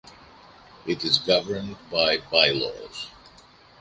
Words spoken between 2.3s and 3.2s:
bylaws.